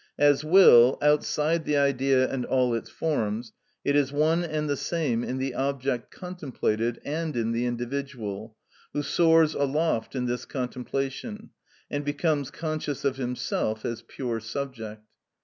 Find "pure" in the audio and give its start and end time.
14.01-14.39